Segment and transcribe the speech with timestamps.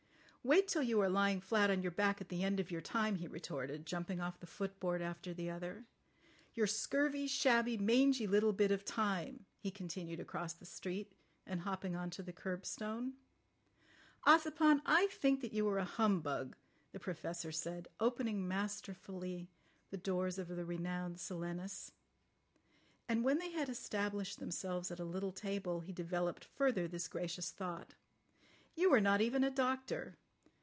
[0.43, 3.17] "Wait till you are lying flat on your back at the end of your time,"
[3.17, 5.85] he retorted, jumping off the footboard after the other.
[6.55, 11.13] "Your scurvy, shabby, mangy little bit of time," he continued across the street,
[11.45, 13.13] and hopping on to the curbstone.
[14.25, 16.55] "Ossipon, I think that you are a humbug,"
[16.91, 19.47] the Professor said, opening masterfully
[19.91, 21.91] the doors of the renowned Silenus.
[23.07, 27.51] And when they had established themselves at a little table he developed further this gracious
[27.51, 27.93] thought.
[28.73, 30.17] "You are not even a doctor.